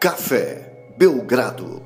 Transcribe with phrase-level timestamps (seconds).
[0.00, 1.82] Café Belgrado.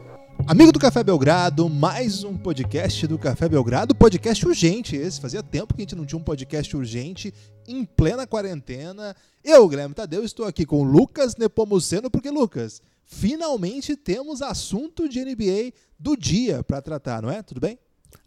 [0.47, 5.21] Amigo do Café Belgrado, mais um podcast do Café Belgrado, podcast urgente esse.
[5.21, 7.35] Fazia tempo que a gente não tinha um podcast urgente
[7.67, 9.17] em plena quarentena.
[9.43, 15.25] Eu, Guilherme Tadeu, estou aqui com o Lucas Nepomuceno, porque, Lucas, finalmente temos assunto de
[15.25, 17.43] NBA do dia para tratar, não é?
[17.43, 17.77] Tudo bem?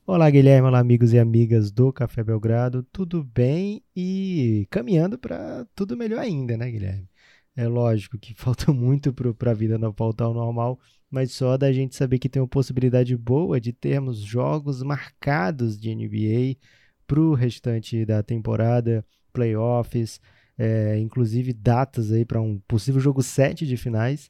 [0.06, 0.68] Olá, Guilherme.
[0.68, 2.86] Olá, amigos e amigas do Café Belgrado.
[2.92, 7.08] Tudo bem e caminhando para tudo melhor ainda, né, Guilherme?
[7.58, 10.80] É lógico que falta muito para a vida não voltar ao normal,
[11.10, 15.94] mas só da gente saber que tem uma possibilidade boa de termos jogos marcados de
[15.94, 16.56] NBA
[17.08, 20.22] para o restante da temporada, playoffs,
[20.58, 24.30] é, inclusive datas aí para um possível jogo 7 de finais.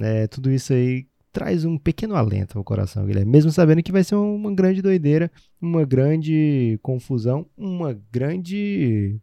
[0.00, 3.30] É, tudo isso aí traz um pequeno alento ao coração, Guilherme.
[3.30, 5.30] Mesmo sabendo que vai ser uma grande doideira,
[5.60, 9.20] uma grande confusão, uma grande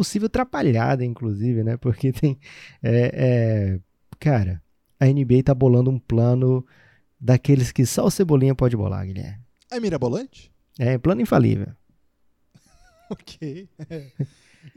[0.00, 1.76] possível atrapalhada, inclusive, né?
[1.76, 2.38] Porque tem.
[2.82, 3.80] É, é,
[4.18, 4.62] cara,
[4.98, 6.66] a NBA tá bolando um plano
[7.20, 9.44] daqueles que só o Cebolinha pode bolar, Guilherme.
[9.70, 10.50] É mirabolante?
[10.78, 11.68] É, plano infalível.
[13.10, 13.68] ok.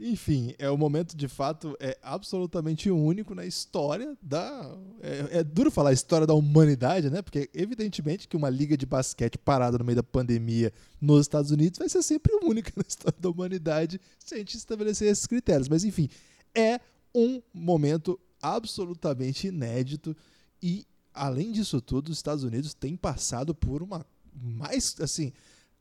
[0.00, 4.76] Enfim, é o momento de fato é absolutamente único na história da.
[5.00, 7.22] É, é, duro falar história da humanidade, né?
[7.22, 11.78] Porque evidentemente que uma liga de basquete parada no meio da pandemia nos Estados Unidos
[11.78, 15.68] vai ser sempre única na história da humanidade se a gente estabelecer esses critérios.
[15.68, 16.08] Mas enfim,
[16.54, 16.80] é
[17.14, 20.16] um momento absolutamente inédito
[20.62, 25.32] e além disso tudo, os Estados Unidos têm passado por uma mais assim,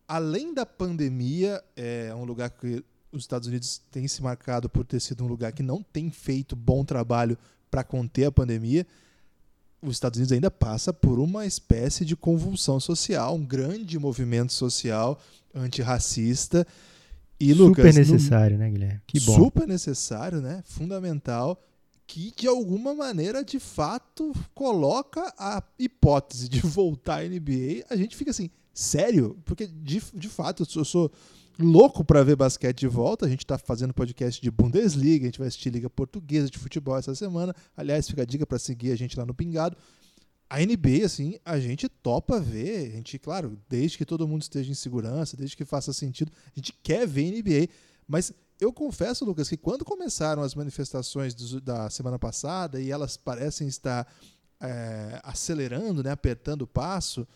[0.07, 4.99] além da pandemia, é um lugar que os Estados Unidos têm se marcado por ter
[4.99, 7.37] sido um lugar que não tem feito bom trabalho
[7.69, 8.85] para conter a pandemia.
[9.81, 15.19] Os Estados Unidos ainda passa por uma espécie de convulsão social, um grande movimento social
[15.53, 16.65] antirracista.
[17.39, 18.63] E, super Lucas, necessário, no...
[18.63, 19.01] né, Guilherme?
[19.05, 19.35] Que bom.
[19.35, 20.63] Super necessário, né?
[20.65, 21.61] Fundamental
[22.05, 27.85] que de alguma maneira de fato coloca a hipótese de voltar à NBA.
[27.89, 29.37] A gente fica assim, sério?
[29.45, 31.11] Porque de, de fato eu sou,
[31.59, 33.25] louco para ver basquete de volta.
[33.25, 36.97] A gente está fazendo podcast de Bundesliga, a gente vai assistir Liga Portuguesa de futebol
[36.97, 37.55] essa semana.
[37.75, 39.77] Aliás, fica a dica para seguir a gente lá no Pingado.
[40.49, 42.87] A NBA, assim, a gente topa ver.
[42.87, 46.59] A gente, claro, desde que todo mundo esteja em segurança, desde que faça sentido, a
[46.59, 47.69] gente quer ver NBA.
[48.07, 53.17] Mas eu confesso, Lucas, que quando começaram as manifestações do, da semana passada e elas
[53.17, 54.07] parecem estar
[54.61, 57.27] é, acelerando, né, apertando o passo,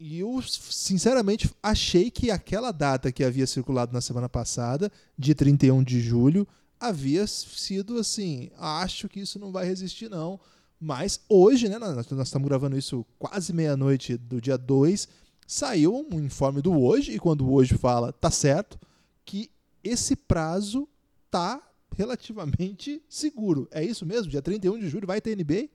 [0.00, 5.84] e eu, sinceramente, achei que aquela data que havia circulado na semana passada, de 31
[5.84, 6.48] de julho,
[6.80, 8.50] havia sido assim.
[8.56, 10.40] Acho que isso não vai resistir, não.
[10.80, 15.06] Mas hoje, né, nós, estamos gravando isso quase meia-noite do dia 2,
[15.46, 18.80] saiu um informe do hoje, e quando o hoje fala, tá certo,
[19.22, 19.50] que
[19.84, 20.88] esse prazo
[21.30, 21.60] tá
[21.94, 23.68] relativamente seguro.
[23.70, 24.30] É isso mesmo?
[24.30, 25.68] Dia 31 de julho vai ter NBA?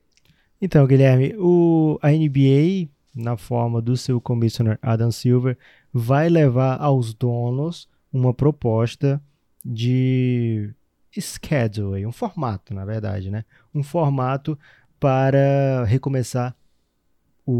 [0.60, 5.56] Então, Guilherme, o, a NBA, na forma do seu commissioner Adam Silver,
[5.92, 9.20] vai levar aos donos uma proposta
[9.64, 10.70] de
[11.18, 13.44] schedule, um formato, na verdade, né?
[13.74, 14.58] Um formato
[15.00, 16.54] para recomeçar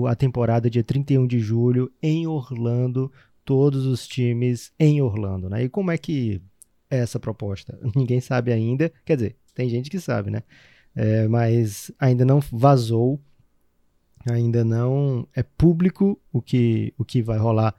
[0.09, 3.11] a temporada dia 31 de julho em Orlando,
[3.45, 5.65] todos os times em Orlando, né?
[5.65, 6.43] E como é que
[6.91, 7.79] é essa proposta?
[7.95, 10.43] Ninguém sabe ainda, quer dizer, tem gente que sabe, né?
[10.95, 13.21] É, mas ainda não vazou,
[14.27, 17.75] ainda não é público o que, o que vai rolar.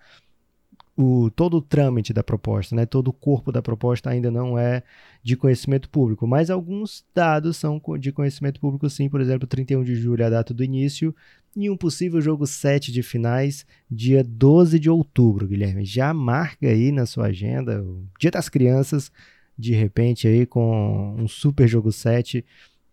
[0.95, 4.81] O, todo o trâmite da proposta, né, todo o corpo da proposta ainda não é
[5.21, 9.93] de conhecimento público, mas alguns dados são de conhecimento público sim, por exemplo, 31 de
[9.93, 11.13] julho é a data do início
[11.55, 15.85] e um possível jogo 7 de finais, dia 12 de outubro, Guilherme.
[15.85, 19.11] Já marca aí na sua agenda o Dia das Crianças,
[19.57, 22.45] de repente aí com um super jogo 7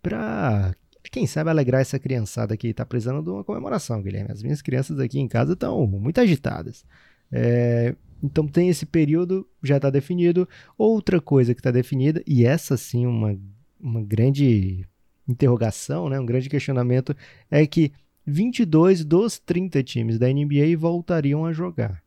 [0.02, 0.74] para
[1.10, 4.32] quem sabe alegrar essa criançada que está precisando de uma comemoração, Guilherme.
[4.32, 6.84] As minhas crianças aqui em casa estão muito agitadas.
[7.30, 10.48] É, então tem esse período, já está definido.
[10.78, 13.38] Outra coisa que está definida, e essa sim uma,
[13.80, 14.86] uma grande
[15.28, 17.14] interrogação, né, um grande questionamento,
[17.50, 17.92] é que
[18.26, 22.02] 22 dos 30 times da NBA voltariam a jogar.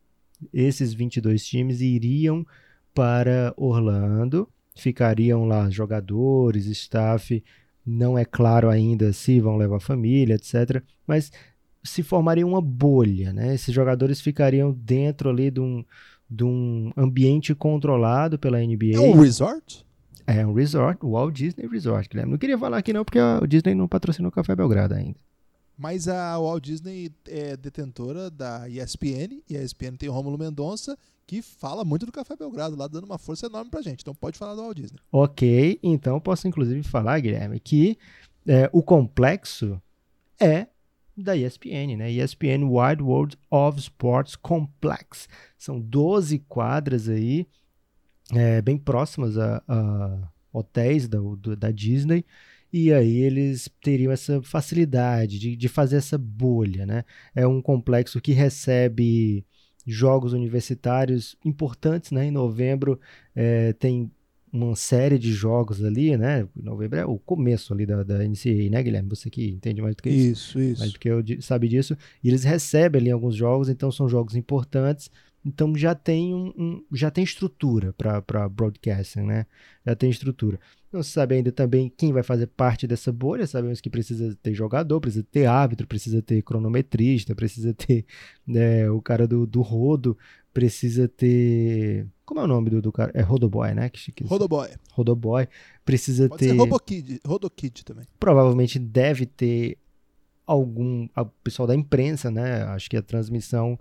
[0.53, 2.45] Esses 22 times iriam
[2.93, 7.43] para Orlando, ficariam lá jogadores, staff,
[7.87, 10.83] não é claro ainda se vão levar família, etc.
[11.07, 11.31] Mas
[11.83, 13.55] se formaria uma bolha, né?
[13.55, 15.85] Esses jogadores ficariam dentro ali de um,
[16.29, 18.95] de um ambiente controlado pela NBA.
[18.95, 19.85] É um resort?
[20.25, 22.33] É um resort, o Walt Disney Resort, Guilherme.
[22.33, 25.15] Não queria falar aqui não, porque o Disney não patrocinou o Café Belgrado ainda.
[25.77, 30.97] Mas a Walt Disney é detentora da ESPN, e a ESPN tem o Rômulo Mendonça,
[31.27, 34.01] que fala muito do Café Belgrado, lá dando uma força enorme pra gente.
[34.01, 34.99] Então pode falar do Walt Disney.
[35.11, 37.97] Ok, então posso inclusive falar, Guilherme, que
[38.47, 39.79] é, o complexo
[40.39, 40.67] é
[41.15, 42.11] da ESPN, né?
[42.11, 45.27] ESPN Wide World of Sports Complex.
[45.57, 47.47] São 12 quadras aí,
[48.33, 51.19] é, bem próximas a, a hotéis da,
[51.57, 52.25] da Disney.
[52.79, 57.03] E aí eles teriam essa facilidade de, de fazer essa bolha, né?
[57.33, 59.43] É um complexo que recebe
[59.83, 62.27] jogos universitários importantes, né?
[62.27, 62.99] Em novembro
[63.35, 64.11] é, tem
[64.53, 66.47] uma série de jogos ali, né?
[66.55, 69.09] Novembro é o começo ali da, da NCAA, né, Guilherme?
[69.09, 70.59] Você que entende mais do que isso.
[70.59, 70.79] Isso, isso.
[70.79, 71.97] Mais do que eu sabe disso.
[72.23, 75.09] E eles recebem ali alguns jogos, então são jogos importantes.
[75.43, 79.47] Então já tem um, um já tem estrutura para broadcasting, né?
[79.83, 80.59] Já tem estrutura.
[80.91, 83.45] Não se sabe ainda também quem vai fazer parte dessa bolha.
[83.45, 88.05] Sabemos que precisa ter jogador, precisa ter árbitro, precisa ter cronometrista, precisa ter
[88.47, 90.17] né, o cara do, do rodo,
[90.53, 92.07] precisa ter.
[92.25, 93.11] Como é o nome do, do cara?
[93.13, 93.89] É Rodoboy, né?
[93.89, 94.69] Que, que, Rodoboy.
[94.91, 95.47] Rodoboy.
[95.83, 96.49] Precisa Pode ter.
[96.49, 98.05] Ser Robokid, Rodokid também.
[98.19, 99.77] Provavelmente deve ter
[100.45, 101.07] algum.
[101.15, 102.63] O pessoal da imprensa, né?
[102.63, 103.77] Acho que a transmissão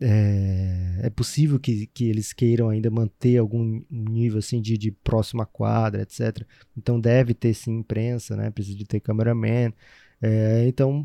[0.00, 5.44] é, é, possível que, que eles queiram ainda manter algum nível assim de, de próxima
[5.44, 6.46] quadra, etc.
[6.76, 8.50] Então deve ter sim imprensa, né?
[8.50, 9.72] Precisa de ter cameraman.
[10.20, 11.04] É, então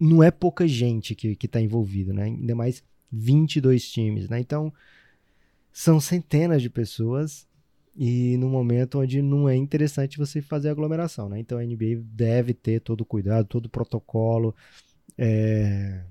[0.00, 2.24] não é pouca gente que está envolvida, né?
[2.24, 2.82] Ainda mais
[3.12, 4.40] 22 times, né?
[4.40, 4.72] Então
[5.72, 7.46] são centenas de pessoas
[7.96, 11.38] e no momento onde não é interessante você fazer aglomeração, né?
[11.38, 14.54] Então a NBA deve ter todo o cuidado, todo o protocolo.
[15.16, 16.02] É,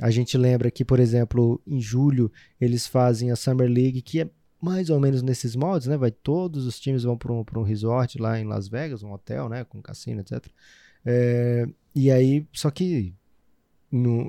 [0.00, 4.30] a gente lembra que, por exemplo, em julho eles fazem a Summer League, que é
[4.60, 5.96] mais ou menos nesses moldes, né?
[5.96, 9.48] Vai todos os times vão para um, um resort lá em Las Vegas, um hotel,
[9.48, 9.64] né?
[9.64, 10.46] Com cassino, etc.
[11.04, 13.14] É, e aí, só que
[13.90, 14.28] no,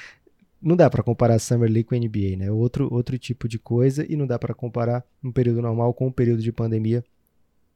[0.60, 2.50] não dá para comparar a Summer League com a NBA, né?
[2.50, 6.12] Outro, outro tipo de coisa e não dá para comparar um período normal com um
[6.12, 7.04] período de pandemia.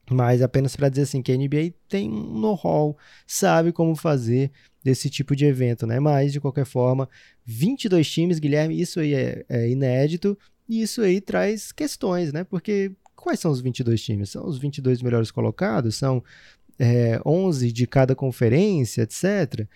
[0.09, 4.51] Mas apenas para dizer assim que a NBA tem um know-how, sabe como fazer
[4.83, 5.99] desse tipo de evento, né?
[5.99, 7.09] Mas, de qualquer forma,
[7.45, 10.37] 22 times, Guilherme, isso aí é, é inédito
[10.67, 12.43] e isso aí traz questões, né?
[12.43, 14.29] Porque quais são os 22 times?
[14.29, 15.95] São os 22 melhores colocados?
[15.95, 16.23] São
[16.79, 19.67] é, 11 de cada conferência, etc.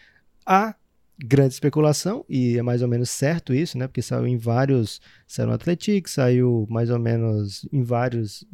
[0.46, 0.76] Há
[1.24, 3.88] grande especulação, e é mais ou menos certo isso, né?
[3.88, 5.02] Porque saiu em vários.
[5.28, 8.46] Saiu no Athletics, saiu mais ou menos em vários,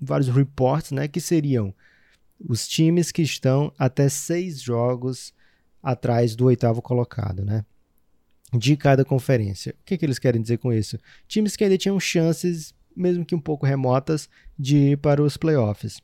[0.00, 1.08] vários reports, né?
[1.08, 1.74] Que seriam
[2.46, 5.32] os times que estão até seis jogos
[5.82, 7.64] atrás do oitavo colocado, né?
[8.52, 9.74] De cada conferência.
[9.80, 10.98] O que, que eles querem dizer com isso?
[11.26, 14.28] Times que ainda tinham chances, mesmo que um pouco remotas,
[14.58, 16.00] de ir para os playoffs.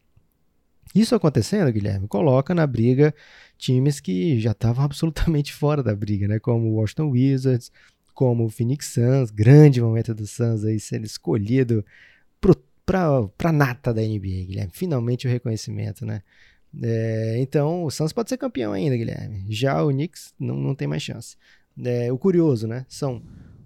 [0.95, 3.15] Isso acontecendo, Guilherme, coloca na briga
[3.59, 6.39] times que já estavam absolutamente fora da briga, né?
[6.39, 7.73] Como o Washington Wizards,
[8.13, 11.85] como o Phoenix Suns, grande momento do Suns aí sendo escolhido
[12.85, 14.73] para a nata da NBA, Guilherme.
[14.73, 16.23] Finalmente o reconhecimento, né?
[16.83, 19.45] É, então, o Suns pode ser campeão ainda, Guilherme.
[19.49, 21.37] Já o Knicks não, não tem mais chance.
[21.83, 22.85] É, o curioso, né?
[22.89, 23.23] São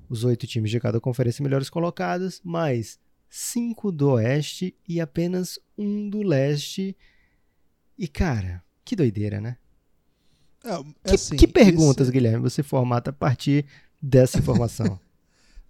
[0.09, 2.99] os oito times de cada conferência melhores colocados, mais
[3.29, 6.97] cinco do Oeste e apenas um do Leste.
[7.99, 9.57] E, cara, que doideira, né?
[10.65, 12.13] É, é que, assim, que, perguntas, esse...
[12.13, 13.65] Guilherme, você formata a partir
[14.01, 14.99] dessa informação?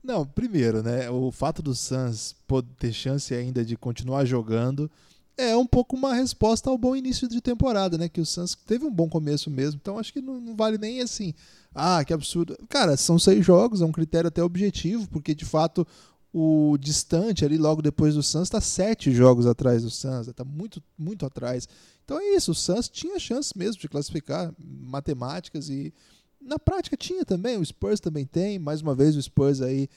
[0.03, 1.11] Não, primeiro, né?
[1.11, 2.35] O fato do Suns
[2.79, 4.91] ter chance ainda de continuar jogando
[5.37, 8.09] é um pouco uma resposta ao bom início de temporada, né?
[8.09, 11.01] Que o Suns teve um bom começo mesmo, então acho que não, não, vale nem
[11.01, 11.33] assim.
[11.73, 12.57] Ah, que absurdo.
[12.69, 15.87] Cara, são seis jogos, é um critério até objetivo, porque de fato
[16.33, 20.83] o distante ali logo depois do Suns está sete jogos atrás do Suns, está muito,
[20.99, 21.69] muito atrás.
[22.05, 25.93] Então é isso, o Suns tinha chance mesmo de classificar matemáticas e
[26.41, 29.89] na prática tinha também, o Spurs também tem, mais uma vez o Spurs aí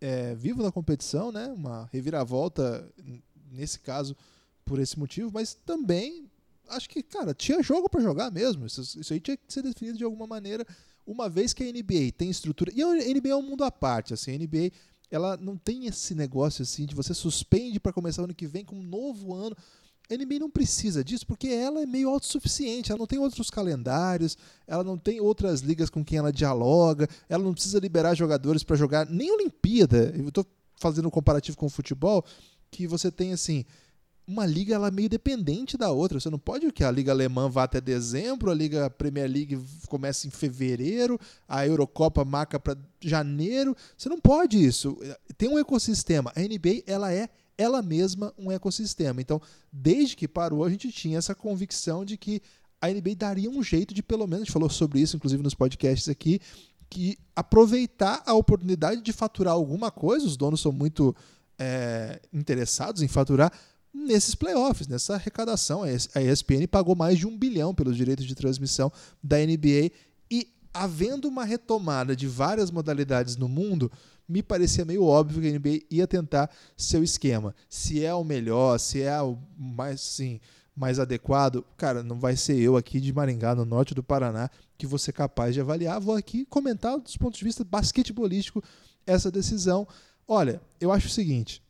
[0.00, 1.48] é, vivo na competição, né?
[1.48, 2.88] Uma reviravolta
[3.50, 4.16] nesse caso
[4.64, 6.30] por esse motivo, mas também
[6.68, 8.66] acho que, cara, tinha jogo para jogar mesmo.
[8.66, 10.66] Isso, isso, aí tinha que ser definido de alguma maneira,
[11.06, 12.72] uma vez que a NBA tem estrutura.
[12.74, 14.70] E a NBA é um mundo à parte, assim, a NBA
[15.10, 18.64] ela não tem esse negócio assim de você suspende para começar o ano que vem
[18.64, 19.56] com um novo ano.
[20.10, 24.36] A NBA não precisa disso porque ela é meio autossuficiente, ela não tem outros calendários,
[24.66, 28.74] ela não tem outras ligas com quem ela dialoga, ela não precisa liberar jogadores para
[28.74, 30.12] jogar nem Olimpíada.
[30.16, 32.24] Eu estou fazendo um comparativo com o futebol,
[32.70, 33.64] que você tem assim,
[34.26, 36.18] uma liga ela é meio dependente da outra.
[36.18, 40.26] Você não pode que a liga alemã vá até dezembro, a liga Premier League começa
[40.26, 43.76] em fevereiro, a Eurocopa marca para janeiro.
[43.96, 44.96] Você não pode isso.
[45.36, 46.32] Tem um ecossistema.
[46.36, 47.28] A NBA ela é
[47.60, 49.20] ela mesma um ecossistema.
[49.20, 49.40] Então,
[49.70, 52.40] desde que parou, a gente tinha essa convicção de que
[52.80, 55.54] a NBA daria um jeito de, pelo menos, a gente falou sobre isso, inclusive nos
[55.54, 56.40] podcasts aqui,
[56.88, 61.14] que aproveitar a oportunidade de faturar alguma coisa, os donos são muito
[61.58, 63.52] é, interessados em faturar,
[63.92, 65.82] nesses playoffs, nessa arrecadação.
[65.82, 68.90] A ESPN pagou mais de um bilhão pelos direitos de transmissão
[69.22, 69.90] da NBA
[70.30, 73.90] E havendo uma retomada de várias modalidades no mundo,
[74.30, 77.54] me parecia meio óbvio que a NBA ia tentar seu esquema.
[77.68, 80.40] Se é o melhor, se é o mais, assim,
[80.74, 84.86] mais adequado, cara, não vai ser eu aqui de Maringá, no norte do Paraná, que
[84.86, 86.00] vou ser capaz de avaliar.
[86.00, 88.62] Vou aqui comentar dos pontos de vista basquetebolístico
[89.06, 89.86] essa decisão.
[90.26, 91.62] Olha, eu acho o seguinte: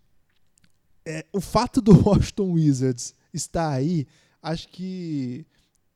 [1.05, 4.07] é, o fato do Washington Wizards estar aí,
[4.43, 5.47] acho que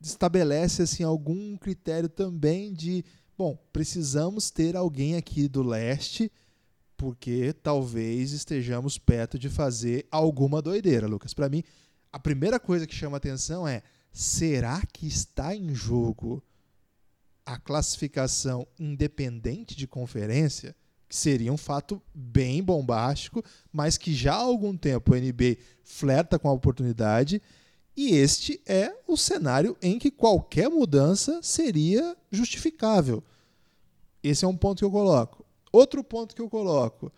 [0.01, 3.03] estabelece assim algum critério também de,
[3.37, 6.31] bom, precisamos ter alguém aqui do leste,
[6.97, 11.33] porque talvez estejamos perto de fazer alguma doideira, Lucas.
[11.33, 11.63] Para mim,
[12.11, 16.43] a primeira coisa que chama atenção é: será que está em jogo
[17.45, 20.75] a classificação independente de conferência?
[21.07, 26.39] Que seria um fato bem bombástico, mas que já há algum tempo o NBA flerta
[26.39, 27.41] com a oportunidade
[27.95, 33.23] e este é o cenário em que qualquer mudança seria justificável.
[34.21, 35.44] Esse é um ponto que eu coloco.
[35.75, 37.11] Outro ponto que eu coloco.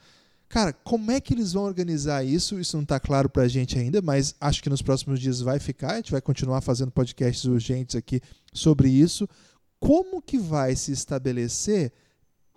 [0.49, 2.59] Cara, como é que eles vão organizar isso?
[2.59, 5.59] Isso não está claro para a gente ainda, mas acho que nos próximos dias vai
[5.59, 5.93] ficar.
[5.93, 8.21] A gente vai continuar fazendo podcasts urgentes aqui
[8.53, 9.27] sobre isso.
[9.79, 11.91] Como que vai se estabelecer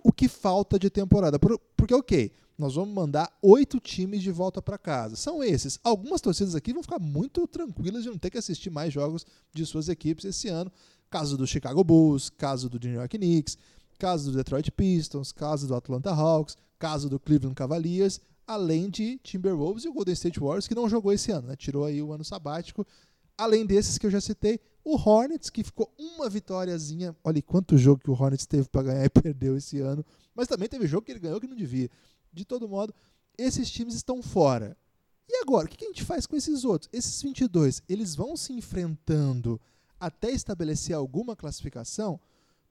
[0.02, 1.38] o que falta de temporada?
[1.38, 5.16] Porque, ok, nós vamos mandar oito times de volta para casa.
[5.16, 5.80] São esses.
[5.82, 9.66] Algumas torcidas aqui vão ficar muito tranquilas de não ter que assistir mais jogos de
[9.66, 10.70] suas equipes esse ano.
[11.10, 13.58] Caso do Chicago Bulls, caso do New York Knicks,
[14.00, 19.84] caso do Detroit Pistons, caso do Atlanta Hawks, caso do Cleveland Cavaliers, além de Timberwolves
[19.84, 21.54] e o Golden State Warriors, que não jogou esse ano, né?
[21.54, 22.86] tirou aí o ano sabático.
[23.36, 27.14] Além desses que eu já citei, o Hornets, que ficou uma vitóriazinha.
[27.22, 30.04] Olha quanto jogo que o Hornets teve para ganhar e perdeu esse ano.
[30.34, 31.90] Mas também teve jogo que ele ganhou que não devia.
[32.32, 32.94] De todo modo,
[33.36, 34.76] esses times estão fora.
[35.28, 36.88] E agora, o que a gente faz com esses outros?
[36.92, 39.60] Esses 22, eles vão se enfrentando
[39.98, 42.18] até estabelecer alguma classificação?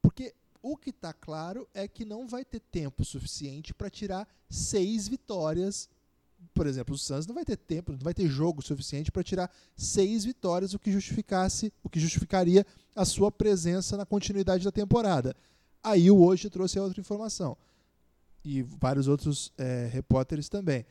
[0.02, 5.08] Porque o que está claro é que não vai ter tempo suficiente para tirar seis
[5.08, 5.90] vitórias.
[6.54, 9.52] Por exemplo, o Suns não vai ter tempo, não vai ter jogo suficiente para tirar
[9.76, 15.36] seis vitórias, o que justificasse, o que justificaria a sua presença na continuidade da temporada.
[15.84, 17.58] Aí o hoje trouxe outra informação
[18.44, 20.86] e vários outros é, repórteres também.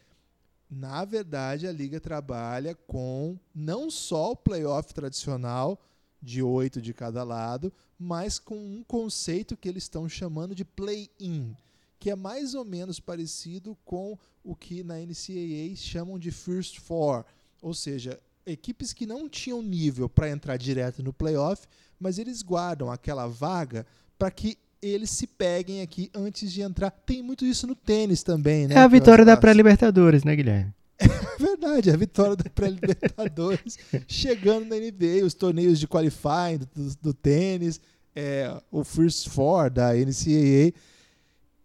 [0.70, 5.80] Na verdade, a liga trabalha com não só o playoff tradicional
[6.22, 11.54] de oito de cada lado, mas com um conceito que eles estão chamando de play-in,
[11.98, 17.24] que é mais ou menos parecido com o que na NCAA chamam de first four,
[17.60, 21.66] ou seja, equipes que não tinham nível para entrar direto no playoff,
[21.98, 23.86] mas eles guardam aquela vaga
[24.18, 26.90] para que eles se peguem aqui antes de entrar.
[26.90, 28.76] Tem muito isso no tênis também, né?
[28.76, 30.72] É a vitória da pré-Libertadores, né, Guilherme?
[31.38, 33.78] É verdade, a vitória da pré-Libertadores
[34.08, 37.80] chegando na NBA, os torneios de qualifying do, do tênis,
[38.14, 40.72] é, o First Four da NCAA.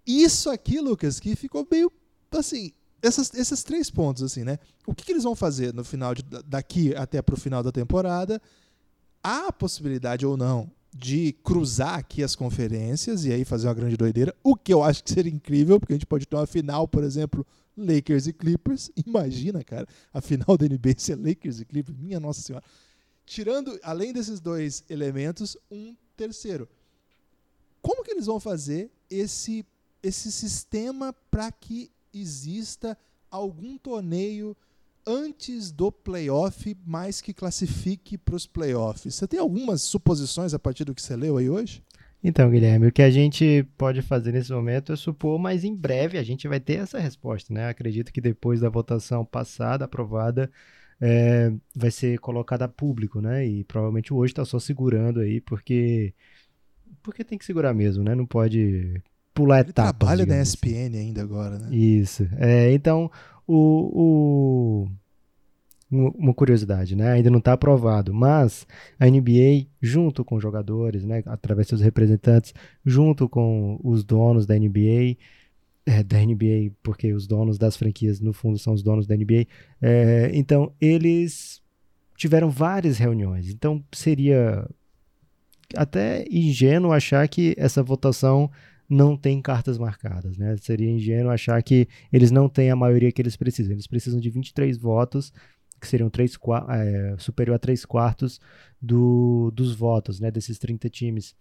[0.05, 1.91] Isso aqui, Lucas, que ficou meio
[2.31, 2.71] assim.
[3.01, 4.57] Essas, esses três pontos, assim, né?
[4.85, 7.71] O que, que eles vão fazer no final de, daqui até para o final da
[7.71, 8.41] temporada?
[9.21, 13.97] Há a possibilidade ou não de cruzar aqui as conferências e aí fazer uma grande
[13.97, 16.87] doideira, o que eu acho que seria incrível, porque a gente pode ter uma final,
[16.87, 17.45] por exemplo,
[17.75, 18.91] Lakers e Clippers.
[19.05, 22.63] Imagina, cara, a final da NBA ser Lakers e Clippers, minha nossa senhora.
[23.25, 26.69] Tirando, além desses dois elementos, um terceiro.
[27.81, 29.65] Como que eles vão fazer esse,
[30.01, 32.97] esse sistema para que exista
[33.31, 34.55] algum torneio
[35.05, 39.15] antes do playoff, mais que classifique para os playoffs.
[39.15, 41.83] Você tem algumas suposições a partir do que você leu aí hoje?
[42.23, 46.17] Então, Guilherme, o que a gente pode fazer nesse momento é supor, mas em breve
[46.17, 47.67] a gente vai ter essa resposta, né?
[47.67, 50.49] Acredito que depois da votação passada, aprovada,
[51.01, 53.45] é, vai ser colocada a público, né?
[53.45, 56.13] E provavelmente hoje está só segurando aí, porque
[57.01, 58.15] porque tem que segurar mesmo, né?
[58.15, 59.01] Não pode
[59.33, 59.97] pular Ele etapas.
[59.97, 60.97] trabalha na ESPN assim.
[60.97, 61.75] ainda agora, né?
[61.75, 62.25] Isso.
[62.37, 63.11] É, então,
[63.47, 64.87] o, o
[65.93, 67.11] uma curiosidade, né?
[67.11, 68.65] Ainda não está aprovado, mas
[68.99, 74.57] a NBA, junto com jogadores, né, através de seus representantes, junto com os donos da
[74.57, 75.17] NBA,
[75.85, 79.45] é, da NBA, porque os donos das franquias, no fundo, são os donos da NBA,
[79.81, 81.61] é, então eles
[82.17, 83.49] tiveram várias reuniões.
[83.49, 84.67] Então seria
[85.75, 88.49] até ingênuo achar que essa votação
[88.89, 90.55] não tem cartas marcadas, né?
[90.57, 93.71] Seria ingênuo achar que eles não têm a maioria que eles precisam.
[93.71, 95.31] Eles precisam de 23 votos,
[95.79, 96.37] que seriam três,
[96.69, 98.39] é, superior a 3 quartos
[98.81, 100.29] do, dos votos, né?
[100.31, 101.35] Desses 30 times.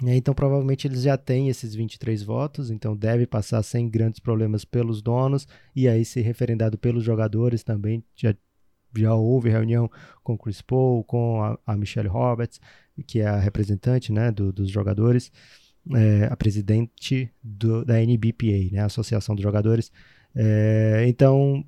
[0.00, 5.02] Então, provavelmente eles já têm esses 23 votos, então deve passar sem grandes problemas pelos
[5.02, 8.02] donos e aí ser referendado pelos jogadores também.
[8.16, 8.34] Já,
[8.96, 9.90] já houve reunião
[10.22, 12.58] com Chris Paul, com a, a Michelle Roberts,
[13.06, 15.30] que é a representante né, do, dos jogadores,
[15.90, 19.90] é, a presidente do, da NBPA, né, a Associação dos Jogadores.
[20.34, 21.64] É, então,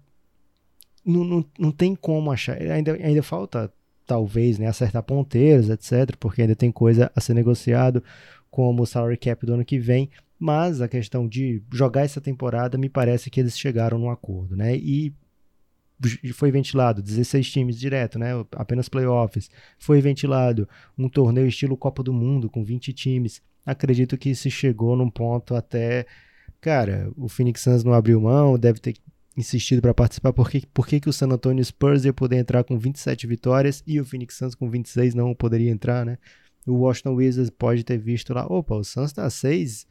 [1.05, 3.73] não, não, não tem como achar, ainda, ainda falta
[4.07, 8.03] talvez né, acertar ponteiros, etc., porque ainda tem coisa a ser negociado,
[8.51, 12.79] como o salary cap do ano que vem, mas a questão de jogar essa temporada
[12.79, 14.77] me parece que eles chegaram num acordo, né?
[14.77, 15.13] E
[16.35, 18.31] foi ventilado 16 times direto, né?
[18.53, 19.51] Apenas playoffs.
[19.79, 20.69] Foi ventilado
[20.99, 23.41] um torneio estilo Copa do Mundo com 20 times.
[23.65, 26.07] Acredito que se chegou num ponto até,
[26.61, 28.95] cara, o Phoenix Suns não abriu mão, deve ter
[29.37, 30.33] insistido para participar.
[30.33, 33.83] Por, que, por que, que o San Antonio Spurs ia poder entrar com 27 vitórias
[33.87, 36.19] e o Phoenix Suns com 26 não poderia entrar, né?
[36.67, 39.87] O Washington Wizards pode ter visto lá, opa, o Suns está seis,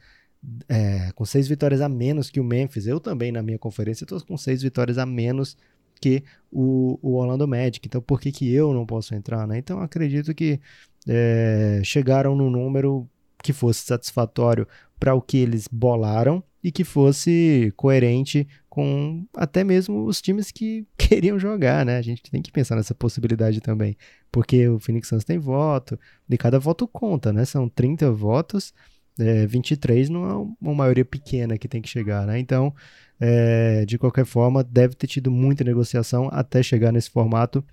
[0.68, 2.88] é, com seis vitórias a menos que o Memphis.
[2.88, 5.56] Eu também, na minha conferência, estou com seis vitórias a menos
[6.01, 7.88] que o, o Orlando Magic.
[7.88, 9.58] Então, por que, que eu não posso entrar, né?
[9.58, 10.60] Então, acredito que
[11.08, 13.08] é, chegaram no número
[13.44, 14.68] que fosse satisfatório
[15.00, 20.88] para o que eles bolaram e que fosse coerente com até mesmo os times que
[20.98, 21.98] queriam jogar, né?
[21.98, 23.98] A gente tem que pensar nessa possibilidade também,
[24.32, 27.44] porque o Phoenix Suns tem voto, e cada voto conta, né?
[27.44, 28.74] São 30 votos,
[29.20, 32.40] é, 23 não é uma maioria pequena que tem que chegar, né?
[32.40, 32.74] Então,
[33.20, 37.64] é, de qualquer forma, deve ter tido muita negociação até chegar nesse formato,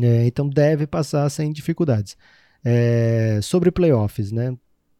[0.00, 2.16] é, então deve passar sem dificuldades.
[2.64, 4.56] É, sobre playoffs, né?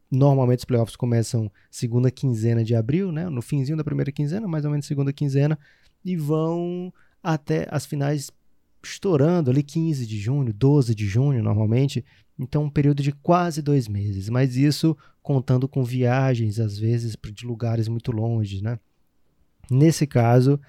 [0.09, 3.29] Normalmente os playoffs começam segunda quinzena de abril, né?
[3.29, 5.59] No finzinho da primeira quinzena, mais ou menos segunda quinzena,
[6.03, 8.31] e vão até as finais
[8.83, 12.05] estourando ali 15 de junho, 12 de junho normalmente.
[12.39, 14.29] Então, um período de quase dois meses.
[14.29, 18.79] Mas isso contando com viagens, às vezes, de lugares muito longe, né?
[19.69, 20.59] Nesse caso,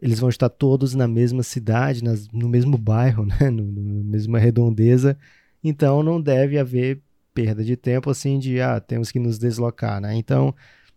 [0.00, 3.50] eles vão estar todos na mesma cidade, nas, no mesmo bairro, né?
[3.50, 5.18] No, na mesma redondeza.
[5.64, 7.00] Então, não deve haver
[7.36, 10.16] perda de tempo assim de ah, temos que nos deslocar, né?
[10.16, 10.54] Então,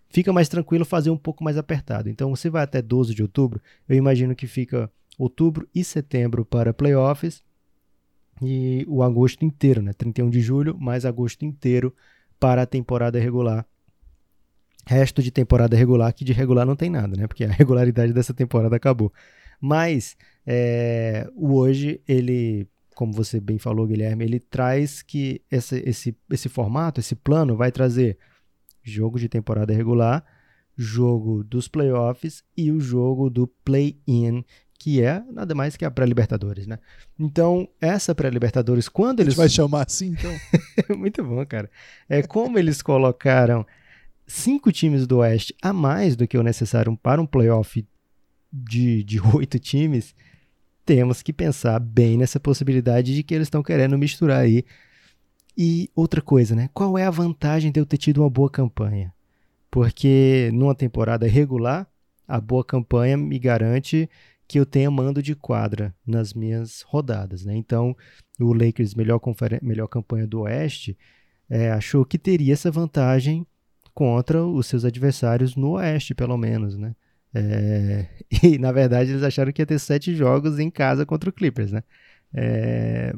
[0.08, 2.08] fica mais tranquilo fazer um pouco mais apertado.
[2.08, 6.74] Então, você vai até 12 de outubro, eu imagino que fica outubro e setembro para
[6.74, 7.44] playoffs
[8.42, 9.92] e o agosto inteiro, né?
[9.92, 11.94] 31 de julho, mais agosto inteiro
[12.40, 13.66] para a temporada regular.
[14.88, 17.28] Resto de temporada regular, que de regular não tem nada, né?
[17.28, 19.12] Porque a regularidade dessa temporada acabou.
[19.60, 20.16] Mas
[20.48, 22.66] é, o hoje ele
[23.00, 27.72] como você bem falou, Guilherme, ele traz que esse, esse, esse formato, esse plano, vai
[27.72, 28.18] trazer
[28.84, 30.22] jogo de temporada regular,
[30.76, 34.44] jogo dos playoffs e o jogo do play-in,
[34.78, 36.78] que é nada mais que a pré-Libertadores, né?
[37.18, 39.30] Então, essa pré-Libertadores, quando eles.
[39.30, 40.36] A gente vai chamar assim, então?
[41.00, 41.72] Muito bom, cara.
[42.10, 43.66] É como eles colocaram
[44.28, 47.88] cinco times do Oeste a mais do que o necessário para um playoff
[48.52, 50.14] de, de oito times
[50.90, 54.66] temos que pensar bem nessa possibilidade de que eles estão querendo misturar aí.
[55.56, 56.68] E outra coisa, né?
[56.74, 59.14] Qual é a vantagem de eu ter tido uma boa campanha?
[59.70, 61.88] Porque numa temporada regular,
[62.28, 64.10] a boa campanha me garante
[64.48, 67.56] que eu tenha mando de quadra nas minhas rodadas, né?
[67.56, 67.96] Então,
[68.40, 69.22] o Lakers, melhor,
[69.62, 70.98] melhor campanha do Oeste,
[71.48, 73.46] é, achou que teria essa vantagem
[73.94, 76.96] contra os seus adversários no Oeste, pelo menos, né?
[77.34, 78.08] É,
[78.44, 81.72] e na verdade eles acharam que ia ter sete jogos em casa contra o Clippers,
[81.72, 81.84] né?
[82.34, 83.14] É,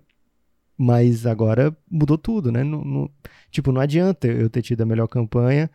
[0.78, 2.64] mas agora mudou tudo, né?
[2.64, 3.10] Não, não,
[3.52, 5.70] tipo, não adianta eu ter tido a melhor campanha,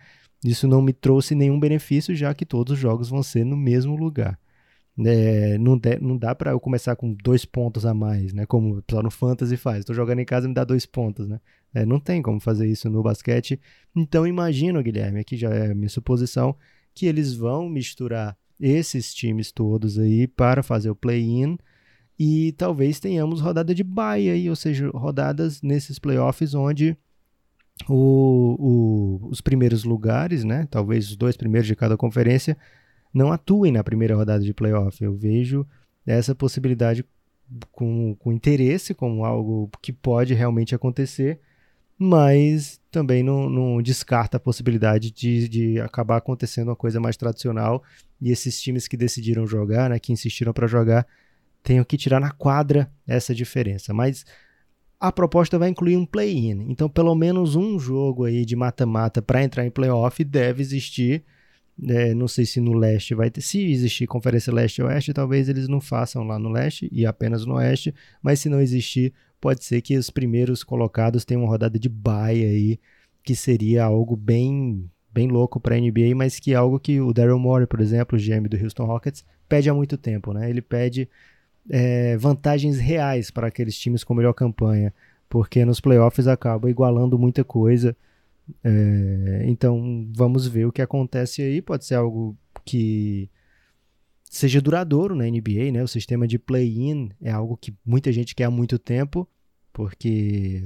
[0.45, 3.97] isso não me trouxe nenhum benefício, já que todos os jogos vão ser no mesmo
[3.97, 4.39] lugar.
[4.99, 8.47] É, não, de, não dá para eu começar com dois pontos a mais, né?
[8.47, 9.81] Como o pessoal no Fantasy faz.
[9.81, 11.39] Estou jogando em casa e me dá dois pontos, né?
[11.75, 13.61] É, não tem como fazer isso no basquete.
[13.95, 16.57] Então imagino, Guilherme, aqui já é minha suposição,
[16.97, 21.59] que eles vão misturar esses times todos aí para fazer o play-in
[22.19, 26.97] e talvez tenhamos rodada de bye aí, ou seja, rodadas nesses playoffs onde
[27.87, 32.57] o, o, os primeiros lugares, né, talvez os dois primeiros de cada conferência,
[33.13, 35.05] não atuem na primeira rodada de playoff.
[35.05, 35.67] Eu vejo
[36.07, 37.05] essa possibilidade
[37.71, 41.41] com, com interesse, como algo que pode realmente acontecer
[41.99, 47.83] mas também não, não descarta a possibilidade de, de acabar acontecendo uma coisa mais tradicional
[48.21, 51.07] e esses times que decidiram jogar, né, que insistiram para jogar,
[51.63, 53.95] tenham que tirar na quadra essa diferença.
[53.95, 54.25] Mas
[55.01, 59.43] a proposta vai incluir um play-in, então pelo menos um jogo aí de mata-mata para
[59.43, 61.25] entrar em playoff deve existir.
[61.89, 63.43] É, não sei se no leste vai ter.
[63.43, 67.45] Se existir Conferência Leste e Oeste, talvez eles não façam lá no leste e apenas
[67.45, 67.95] no oeste.
[68.23, 72.45] Mas se não existir, pode ser que os primeiros colocados tenham uma rodada de bye
[72.45, 72.79] aí,
[73.23, 77.11] que seria algo bem bem louco para a NBA, mas que é algo que o
[77.11, 80.51] Daryl Morey, por exemplo, o GM do Houston Rockets, pede há muito tempo, né?
[80.51, 81.09] Ele pede
[81.71, 84.93] é, vantagens reais para aqueles times com melhor campanha.
[85.29, 87.97] porque nos playoffs acaba igualando muita coisa.
[88.63, 91.63] É, então vamos ver o que acontece aí.
[91.63, 93.29] Pode ser algo que
[94.31, 95.83] seja duradouro na NBA, né?
[95.83, 99.29] O sistema de play-in é algo que muita gente quer há muito tempo,
[99.73, 100.65] porque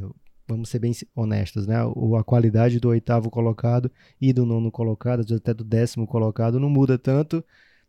[0.48, 1.76] vamos ser bem honestos, né?
[2.18, 6.98] A qualidade do oitavo colocado e do nono colocado, até do décimo colocado, não muda
[6.98, 7.44] tanto.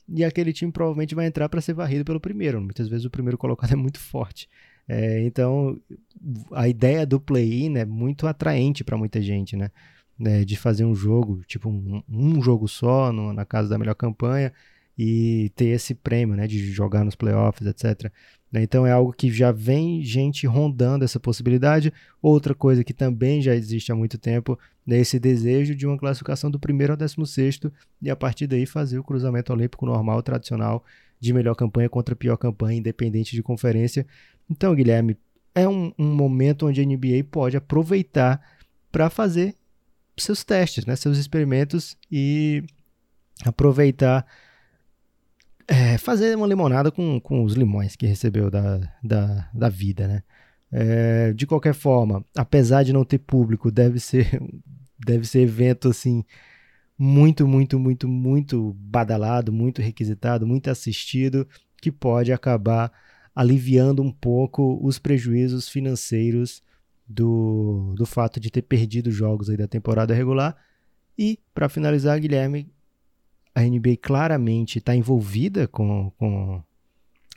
[0.07, 2.61] E aquele time provavelmente vai entrar para ser varrido pelo primeiro.
[2.61, 4.47] Muitas vezes o primeiro colocado é muito forte.
[4.87, 5.79] É, então,
[6.51, 9.71] a ideia do play-in é muito atraente para muita gente, né?
[10.23, 13.95] É, de fazer um jogo, tipo um, um jogo só, no, na casa da melhor
[13.95, 14.53] campanha,
[14.97, 16.47] e ter esse prêmio, né?
[16.47, 18.11] De jogar nos playoffs, etc.
[18.53, 21.93] Então é algo que já vem gente rondando essa possibilidade.
[22.21, 26.51] Outra coisa que também já existe há muito tempo é esse desejo de uma classificação
[26.51, 30.83] do primeiro ao décimo sexto e a partir daí fazer o cruzamento olímpico normal, tradicional,
[31.19, 34.05] de melhor campanha contra pior campanha, independente de conferência.
[34.49, 35.15] Então, Guilherme,
[35.55, 38.41] é um, um momento onde a NBA pode aproveitar
[38.91, 39.55] para fazer
[40.17, 42.63] seus testes, né, seus experimentos e
[43.45, 44.25] aproveitar
[45.71, 50.23] é, fazer uma limonada com, com os limões que recebeu da, da, da vida, né?
[50.69, 54.41] É, de qualquer forma, apesar de não ter público, deve ser
[54.99, 56.23] deve ser evento assim
[56.97, 61.47] muito, muito, muito, muito badalado, muito requisitado, muito assistido,
[61.81, 62.91] que pode acabar
[63.33, 66.61] aliviando um pouco os prejuízos financeiros
[67.07, 70.55] do, do fato de ter perdido jogos aí da temporada regular.
[71.17, 72.69] E, para finalizar, Guilherme,
[73.53, 76.61] a NBA claramente está envolvida com, com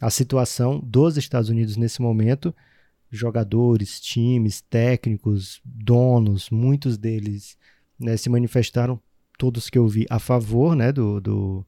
[0.00, 2.54] a situação dos Estados Unidos nesse momento.
[3.10, 7.56] Jogadores, times, técnicos, donos, muitos deles
[7.98, 9.00] né, se manifestaram,
[9.38, 11.66] todos que eu vi, a favor né, do, do,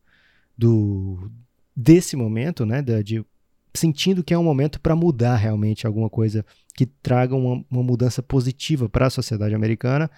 [0.56, 1.30] do
[1.74, 3.24] desse momento, né, de,
[3.74, 8.22] sentindo que é um momento para mudar realmente alguma coisa que traga uma, uma mudança
[8.22, 10.10] positiva para a sociedade americana.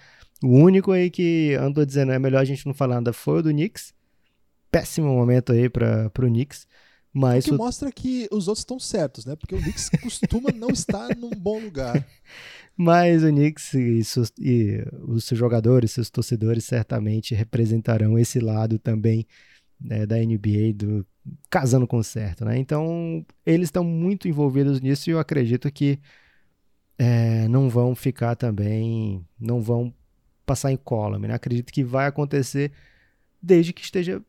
[0.43, 3.43] O único aí que andou dizendo é melhor a gente não falar nada foi o
[3.43, 3.93] do Knicks,
[4.71, 6.67] péssimo momento aí para o Knicks.
[7.11, 7.57] Mas o que o...
[7.57, 9.35] mostra que os outros estão certos, né?
[9.35, 12.05] Porque o Knicks costuma não estar num bom lugar.
[12.77, 18.79] Mas o Knicks e, seus, e os seus jogadores, seus torcedores certamente representarão esse lado
[18.79, 19.25] também
[19.79, 21.05] né, da NBA, do,
[21.49, 22.57] casando com o certo, né?
[22.57, 25.99] Então, eles estão muito envolvidos nisso e eu acredito que
[26.97, 29.93] é, não vão ficar também, não vão
[30.45, 31.33] passar em column, né?
[31.33, 32.71] Acredito que vai acontecer
[33.41, 34.21] desde que esteja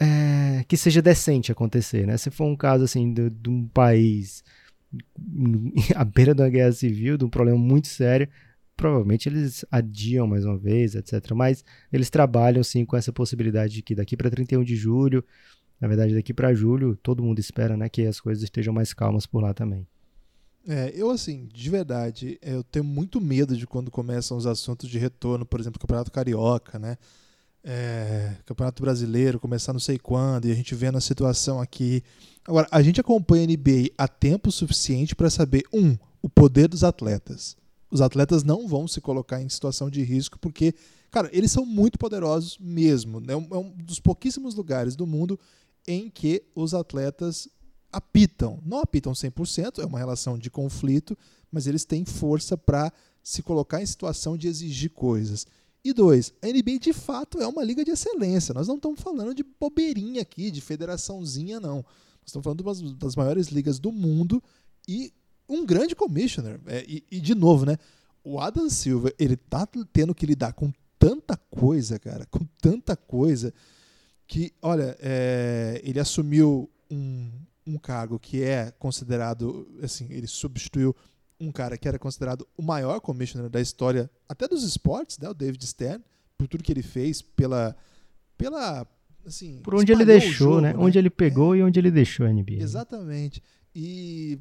[0.00, 2.16] é, que seja decente acontecer, né?
[2.16, 4.42] Se for um caso assim de, de um país
[5.94, 8.26] à beira da guerra civil, de um problema muito sério,
[8.74, 11.32] provavelmente eles adiam mais uma vez, etc.
[11.34, 15.22] Mas eles trabalham sim com essa possibilidade de que daqui para 31 de julho,
[15.78, 19.26] na verdade daqui para julho, todo mundo espera, né, que as coisas estejam mais calmas
[19.26, 19.86] por lá também.
[20.66, 24.98] É, eu assim, de verdade, eu tenho muito medo de quando começam os assuntos de
[24.98, 26.96] retorno, por exemplo, Campeonato Carioca, né?
[27.62, 32.02] É, Campeonato Brasileiro começar não sei quando, e a gente vendo a situação aqui.
[32.46, 36.84] Agora, a gente acompanha a NBA há tempo suficiente para saber, um, o poder dos
[36.84, 37.56] atletas.
[37.90, 40.74] Os atletas não vão se colocar em situação de risco porque,
[41.10, 43.20] cara, eles são muito poderosos mesmo.
[43.20, 43.32] Né?
[43.32, 45.38] É um dos pouquíssimos lugares do mundo
[45.86, 47.48] em que os atletas
[47.92, 48.60] apitam.
[48.64, 51.18] Não apitam 100%, é uma relação de conflito,
[51.50, 52.92] mas eles têm força para
[53.22, 55.46] se colocar em situação de exigir coisas.
[55.82, 58.52] E dois, a NBA de fato é uma liga de excelência.
[58.52, 61.76] Nós não estamos falando de bobeirinha aqui, de federaçãozinha, não.
[61.76, 64.42] Nós estamos falando de uma das maiores ligas do mundo
[64.86, 65.12] e
[65.48, 66.60] um grande commissioner.
[66.66, 67.76] É, e, e, de novo, né?
[68.22, 73.52] O Adam Silver, ele tá tendo que lidar com tanta coisa, cara, com tanta coisa,
[74.26, 77.30] que, olha, é, ele assumiu um,
[77.66, 80.94] um cargo que é considerado, assim, ele substituiu
[81.40, 85.34] um cara que era considerado o maior commissioner da história, até dos esportes, né, o
[85.34, 86.04] David Stern,
[86.36, 87.74] por tudo que ele fez, pela.
[88.36, 88.86] pela
[89.26, 90.72] assim, por onde ele deixou, jogo, né?
[90.72, 90.78] né?
[90.78, 91.58] Onde ele pegou é.
[91.58, 92.54] e onde ele deixou a NBA.
[92.54, 93.42] Exatamente.
[93.74, 94.38] E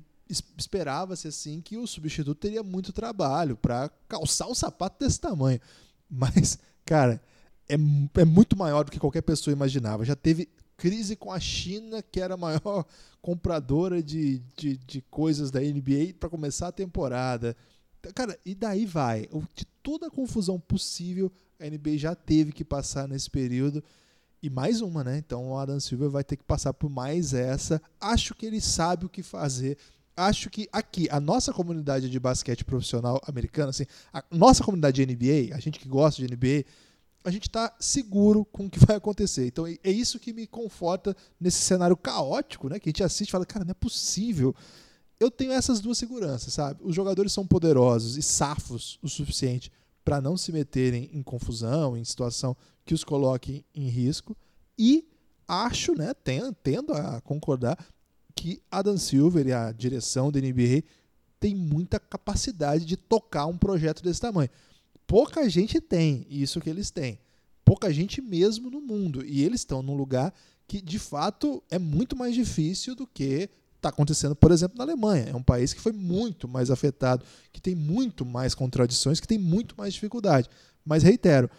[0.58, 5.60] esperava-se assim que o substituto teria muito trabalho para calçar um sapato desse tamanho.
[6.10, 7.22] Mas, cara,
[7.68, 10.06] é, é muito maior do que qualquer pessoa imaginava.
[10.06, 12.86] Já teve crise com a China, que era a maior
[13.22, 17.56] compradora de, de, de coisas da NBA para começar a temporada.
[18.15, 19.28] Cara, e daí vai.
[19.54, 23.84] De toda a confusão possível, a NBA já teve que passar nesse período.
[24.42, 25.18] E mais uma, né?
[25.18, 27.82] Então o Adam Silver vai ter que passar por mais essa.
[28.00, 29.78] Acho que ele sabe o que fazer.
[30.15, 35.13] Acho que aqui, a nossa comunidade de basquete profissional americana, assim, a nossa comunidade de
[35.13, 36.65] NBA, a gente que gosta de NBA,
[37.30, 39.46] a gente está seguro com o que vai acontecer.
[39.46, 42.80] Então é isso que me conforta nesse cenário caótico, né?
[42.80, 44.54] Que a gente assiste e fala, cara, não é possível.
[45.20, 46.82] eu tenho essas duas seguranças, sabe?
[46.84, 49.72] Os jogadores são poderosos e safos o suficiente
[50.04, 54.36] para não se meterem em confusão, em situação que os coloque em risco.
[54.78, 55.08] E
[55.48, 56.13] acho, né,
[56.63, 57.78] tendo a concordar
[58.34, 60.84] que Adam Silver e a direção da NBA
[61.39, 64.50] tem muita capacidade de tocar um projeto desse tamanho.
[65.10, 67.17] Pouca gente tem isso que eles têm.
[67.65, 69.26] Pouca gente mesmo no mundo.
[69.26, 70.32] E eles estão num lugar
[70.67, 75.30] que, de fato, é muito mais difícil do que está acontecendo, por exemplo, na Alemanha.
[75.32, 79.39] É um país que foi muito mais afetado, que tem muito mais contradições, que tem
[79.39, 80.48] muito mais dificuldade.
[80.86, 81.50] Mas reitero,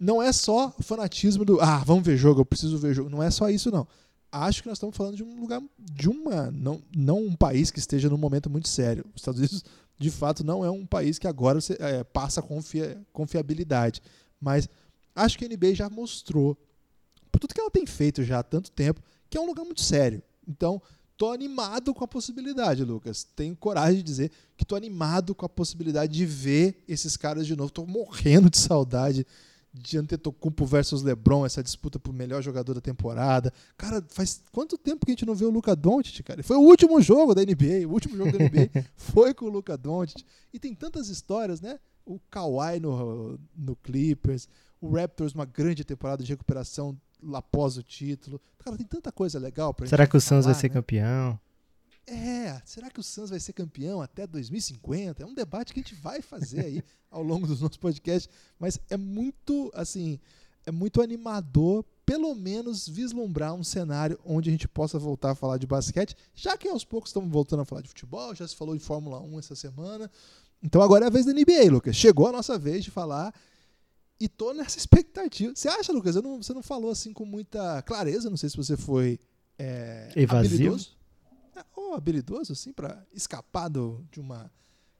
[0.00, 3.10] não é só fanatismo do ah, vamos ver jogo, eu preciso ver jogo.
[3.10, 3.86] Não é só isso, não.
[4.32, 6.50] Acho que nós estamos falando de um lugar, de uma.
[6.50, 9.04] Não, não um país que esteja num momento muito sério.
[9.14, 9.62] Os Estados Unidos,
[9.98, 14.02] de fato, não é um país que agora você, é, passa confia, confiabilidade.
[14.40, 14.68] Mas
[15.14, 16.56] acho que a NBA já mostrou,
[17.30, 19.82] por tudo que ela tem feito já há tanto tempo, que é um lugar muito
[19.82, 20.22] sério.
[20.46, 20.82] Então,
[21.16, 23.24] tô animado com a possibilidade, Lucas.
[23.24, 27.56] Tenho coragem de dizer que tô animado com a possibilidade de ver esses caras de
[27.56, 27.70] novo.
[27.70, 29.26] Tô morrendo de saudade
[29.74, 33.52] de Antetokounmpo versus LeBron, essa disputa por melhor jogador da temporada.
[33.76, 36.44] Cara, faz quanto tempo que a gente não vê o Luca Doncic, cara?
[36.44, 39.76] Foi o último jogo da NBA, o último jogo da NBA foi com o Luca
[39.76, 40.24] Doncic.
[40.52, 41.80] E tem tantas histórias, né?
[42.06, 44.48] O Kawhi no, no Clippers,
[44.80, 46.96] o Raptors uma grande temporada de recuperação
[47.32, 48.40] após o título.
[48.58, 50.74] Cara, tem tanta coisa legal pra Será que o Suns vai ser né?
[50.74, 51.40] campeão?
[52.06, 55.22] É, será que o Suns vai ser campeão até 2050?
[55.22, 58.78] É um debate que a gente vai fazer aí ao longo dos nossos podcasts, mas
[58.90, 60.20] é muito, assim,
[60.66, 65.56] é muito animador, pelo menos vislumbrar um cenário onde a gente possa voltar a falar
[65.56, 68.76] de basquete, já que aos poucos estamos voltando a falar de futebol, já se falou
[68.76, 70.10] de Fórmula 1 essa semana.
[70.62, 71.96] Então agora é a vez da NBA, Lucas.
[71.96, 73.34] Chegou a nossa vez de falar
[74.18, 75.52] e tô nessa expectativa.
[75.54, 76.16] Você acha, Lucas?
[76.16, 79.18] Não, você não falou assim com muita clareza, não sei se você foi
[79.58, 80.54] é, Evasivo?
[80.54, 80.96] habilidoso.
[81.56, 84.50] É, ou habilidoso, assim, para escapar do, de uma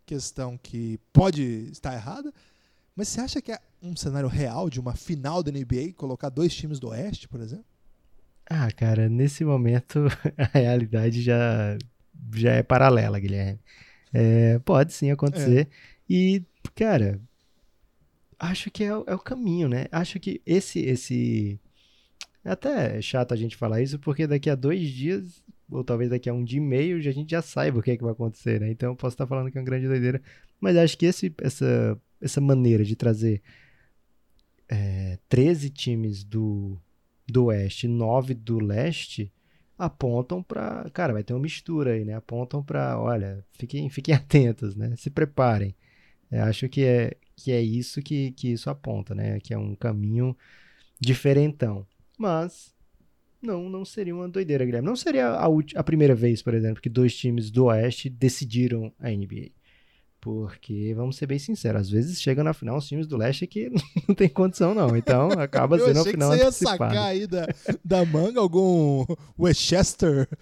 [0.06, 2.32] questão que pode estar errada.
[2.94, 6.54] Mas você acha que é um cenário real de uma final da NBA colocar dois
[6.54, 7.64] times do Oeste, por exemplo?
[8.48, 10.06] Ah, cara, nesse momento
[10.38, 11.76] a realidade já,
[12.34, 13.58] já é paralela, Guilherme.
[14.12, 15.68] É, pode sim acontecer.
[16.08, 16.42] E,
[16.74, 17.20] cara,
[18.38, 19.86] acho que é, o- é o caminho, né?
[19.90, 21.60] Acho que esse, esse.
[22.44, 26.28] É até chato a gente falar isso, porque daqui a dois dias, ou talvez daqui
[26.28, 28.60] a um dia e meio, a gente já saiba o que é que vai acontecer,
[28.60, 28.70] né?
[28.70, 30.22] Então eu posso estar falando que é uma grande doideira.
[30.60, 33.42] Mas acho que esse, essa, essa maneira de trazer
[34.68, 36.78] é, 13 times do,
[37.26, 39.32] do Oeste e 9 do Leste
[39.78, 42.14] apontam para, cara, vai ter uma mistura aí, né?
[42.14, 44.94] Apontam para, olha, fiquem, fiquem atentos, né?
[44.96, 45.74] Se preparem.
[46.30, 49.40] É, acho que é que é isso que, que isso aponta, né?
[49.40, 50.36] Que é um caminho
[51.00, 51.86] diferentão.
[52.18, 52.73] Mas
[53.44, 54.88] não, não seria uma doideira, Guilherme.
[54.88, 59.10] Não seria a, a primeira vez, por exemplo, que dois times do Oeste decidiram a
[59.10, 59.50] NBA.
[60.20, 63.68] Porque, vamos ser bem sinceros, às vezes chega na final os times do Leste que
[64.08, 64.96] não tem condição, não.
[64.96, 66.94] Então acaba sendo a final você ia antecipada.
[66.94, 67.46] sacar aí da,
[67.84, 69.04] da manga algum
[69.38, 70.26] Westchester.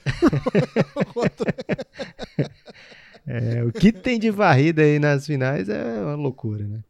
[3.24, 6.82] É, o que tem de varrida aí nas finais é uma loucura, né?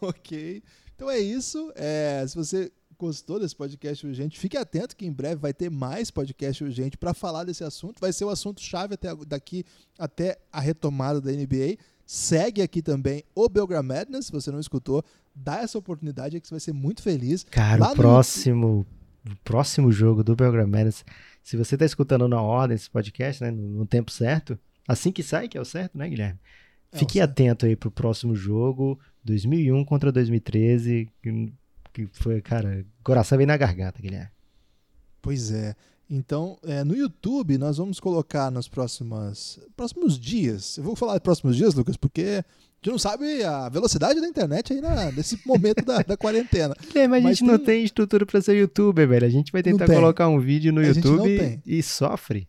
[0.00, 0.62] ok.
[0.94, 1.72] Então é isso.
[1.74, 6.10] É, se você gostou desse podcast urgente, fique atento que em breve vai ter mais
[6.10, 8.00] podcast urgente para falar desse assunto.
[8.00, 9.64] Vai ser o assunto chave até daqui
[9.98, 11.76] até a retomada da NBA.
[12.04, 15.04] Segue aqui também o Belgram Madness, se você não escutou,
[15.34, 17.44] dá essa oportunidade aí que você vai ser muito feliz.
[17.44, 18.86] Cara, Lá o no próximo,
[19.28, 21.04] o próximo jogo do Belgram Madness,
[21.42, 25.22] se você tá escutando na ordem esse podcast, né, no, no tempo certo, assim que
[25.22, 26.38] sai, que é o certo, né, Guilherme?
[26.92, 27.30] É Fique certo.
[27.30, 31.08] atento aí pro próximo jogo, 2001 contra 2013,
[32.04, 34.28] que, foi, cara, coração veio na garganta, Guilherme.
[35.22, 35.74] Pois é.
[36.08, 40.76] Então, é, no YouTube, nós vamos colocar nos próximos, próximos dias.
[40.76, 42.44] Eu vou falar próximos dias, Lucas, porque a
[42.76, 46.76] gente não sabe a velocidade da internet aí na- nesse momento da, da quarentena.
[46.86, 49.26] Guilherme, a Mas gente não tem- tem estrutura pra ser youtuber, velho.
[49.26, 49.96] A gente vai tentar tem.
[49.96, 51.62] colocar um vídeo no A YouTube tem.
[51.66, 52.46] e sofre.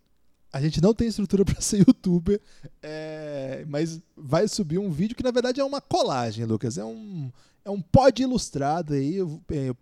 [0.53, 2.39] A gente não tem estrutura para ser youtuber,
[2.83, 6.77] é, mas vai subir um vídeo que na verdade é uma colagem, Lucas.
[6.77, 7.31] É um,
[7.67, 9.15] é um pod ilustrado aí.
[9.15, 9.77] Eu- eu-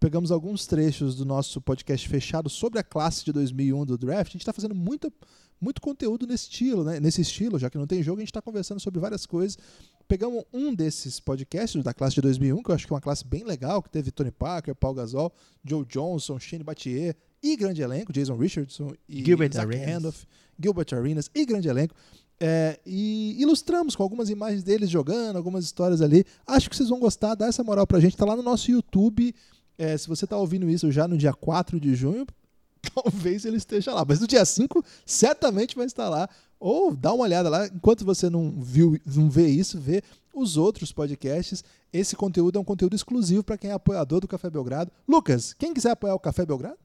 [0.00, 4.30] pegamos alguns trechos do nosso podcast fechado sobre a classe de 2001 do draft.
[4.30, 5.12] A gente está fazendo muita,
[5.60, 7.00] muito conteúdo nesse estilo, né?
[7.00, 9.58] Nesse estilo, já que não tem jogo, a gente está conversando sobre várias coisas.
[10.06, 13.26] Pegamos um desses podcasts da classe de 2001, que eu acho que é uma classe
[13.26, 15.32] bem legal, que teve Tony Parker, Paul Gasol,
[15.64, 19.92] Joe Johnson, Shane Battier e grande elenco, Jason Richardson e Gilbert Zach Arenas.
[19.94, 20.22] Randolph,
[20.58, 21.94] Gilbert Arenas e grande elenco.
[22.40, 26.24] É, e ilustramos com algumas imagens deles jogando, algumas histórias ali.
[26.46, 28.16] Acho que vocês vão gostar, dá essa moral pra gente.
[28.16, 29.34] Tá lá no nosso YouTube.
[29.76, 32.26] É, se você tá ouvindo isso já no dia 4 de junho,
[32.94, 34.04] talvez ele esteja lá.
[34.06, 36.28] Mas no dia 5, certamente vai estar lá
[36.60, 40.92] Ou dá uma olhada lá, enquanto você não viu, não vê isso, vê os outros
[40.92, 41.64] podcasts.
[41.92, 44.92] Esse conteúdo é um conteúdo exclusivo para quem é apoiador do Café Belgrado.
[45.08, 46.78] Lucas, quem quiser apoiar o Café Belgrado?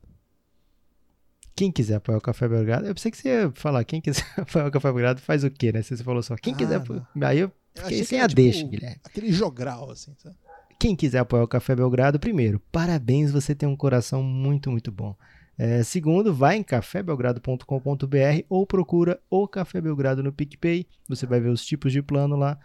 [1.55, 4.67] Quem quiser apoiar o Café Belgrado, eu pensei que você ia falar, quem quiser apoiar
[4.67, 5.81] o Café Belgrado faz o quê, né?
[5.81, 6.81] Você falou só, quem Ah, quiser não.
[6.83, 7.07] apoiar.
[7.21, 8.97] Aí eu Eu fiquei achei sem a era, deixa, tipo, Guilherme.
[9.03, 10.35] Aquele jogral, assim, sabe?
[10.79, 15.15] Quem quiser apoiar o Café Belgrado, primeiro, parabéns, você tem um coração muito, muito bom.
[15.57, 20.87] É, segundo, vai em cafébelgrado.com.br ou procura o Café Belgrado no PicPay.
[21.07, 22.57] Você vai ver os tipos de plano lá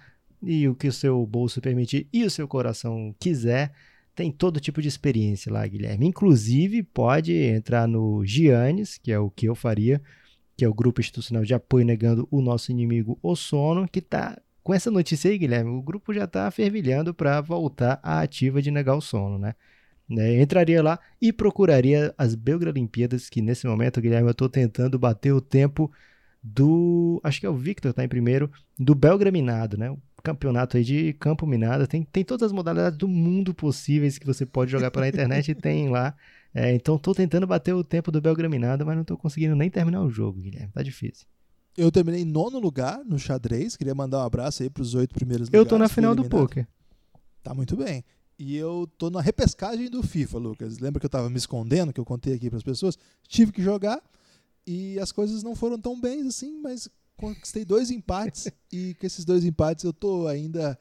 [0.42, 3.72] e o que o seu bolso permitir e o seu coração quiser.
[4.18, 6.04] Tem todo tipo de experiência lá, Guilherme.
[6.04, 10.02] Inclusive, pode entrar no Giannis, que é o que eu faria,
[10.57, 14.37] que é o grupo institucional de apoio negando o nosso inimigo, o sono, que tá
[14.61, 18.72] com essa notícia aí, Guilherme, o grupo já tá fervilhando para voltar à ativa de
[18.72, 19.54] negar o sono, né?
[20.09, 25.33] Né, Entraria lá e procuraria as Belgralimpíadas, que nesse momento, Guilherme, eu tô tentando bater
[25.33, 25.92] o tempo
[26.42, 27.20] do.
[27.22, 29.88] Acho que é o Victor, tá em primeiro, do Belgraminado, né?
[29.92, 31.87] O campeonato aí de campo minado.
[31.87, 35.54] Tem, tem todas as modalidades do mundo possíveis que você pode jogar pela internet e
[35.57, 36.14] tem lá.
[36.54, 40.02] É, então tô tentando bater o tempo do Belgraminado, mas não tô conseguindo nem terminar
[40.02, 40.72] o jogo, Guilherme.
[40.72, 41.26] Tá difícil.
[41.76, 43.76] Eu terminei em nono lugar no xadrez.
[43.76, 46.66] Queria mandar um abraço aí pros oito primeiros Eu tô na final do poker.
[47.42, 48.04] Tá muito bem.
[48.38, 50.78] E eu tô na repescagem do FIFA, Lucas.
[50.78, 52.98] Lembra que eu tava me escondendo, que eu contei aqui pras pessoas?
[53.26, 54.02] Tive que jogar
[54.66, 59.24] e as coisas não foram tão bem assim, mas conquistei dois empates e com esses
[59.24, 60.78] dois empates eu tô ainda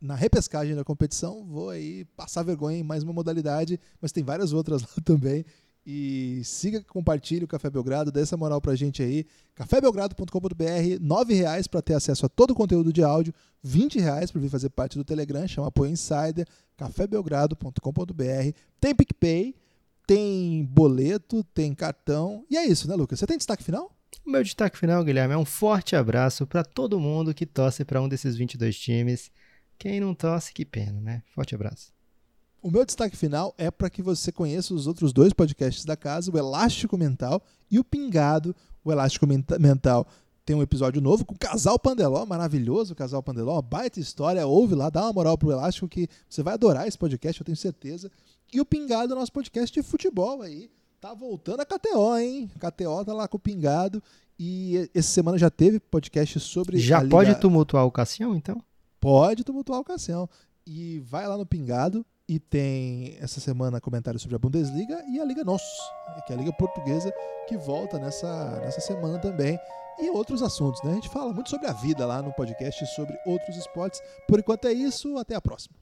[0.00, 1.44] na repescagem da competição.
[1.44, 5.44] Vou aí passar vergonha em mais uma modalidade, mas tem várias outras lá também.
[5.90, 9.24] E siga, compartilhe o Café Belgrado, dê essa moral pra gente aí.
[9.54, 13.32] cafébelgrado.com.br, R$ reais para ter acesso a todo o conteúdo de áudio,
[13.64, 16.46] R$ reais para vir fazer parte do Telegram, chama Apoio Insider,
[16.76, 18.52] cafébelgrado.com.br.
[18.78, 19.54] Tem PicPay,
[20.06, 22.44] tem boleto, tem cartão.
[22.50, 23.18] E é isso, né, Lucas?
[23.18, 23.97] Você tem destaque final?
[24.26, 28.00] O meu destaque final, Guilherme, é um forte abraço para todo mundo que torce para
[28.00, 29.30] um desses 22 times.
[29.78, 31.22] Quem não torce, que pena, né?
[31.34, 31.92] Forte abraço.
[32.60, 36.30] O meu destaque final é para que você conheça os outros dois podcasts da casa,
[36.30, 37.40] o Elástico Mental
[37.70, 38.54] e o Pingado.
[38.84, 40.06] O Elástico Menta- Mental
[40.44, 44.46] tem um episódio novo com o Casal Pandeló, maravilhoso o Casal Pandeló, uma baita história,
[44.46, 47.56] ouve lá, dá uma moral pro Elástico que você vai adorar esse podcast, eu tenho
[47.56, 48.10] certeza.
[48.52, 52.50] E o Pingado, nosso podcast de futebol aí, tá voltando a KTO, hein?
[52.58, 54.02] KTO tá lá com o Pingado
[54.38, 58.62] e essa semana já teve podcast sobre Já a Liga- pode tumultuar o Cassião, então?
[59.00, 60.28] Pode tumultuar o Cassião.
[60.66, 65.24] E vai lá no Pingado e tem essa semana comentários sobre a Bundesliga e a
[65.24, 65.62] Liga NOS,
[66.26, 67.10] que é a Liga Portuguesa,
[67.48, 69.58] que volta nessa, nessa semana também.
[70.00, 70.92] E outros assuntos, né?
[70.92, 74.00] A gente fala muito sobre a vida lá no podcast, sobre outros esportes.
[74.28, 75.74] Por enquanto é isso, até a próxima.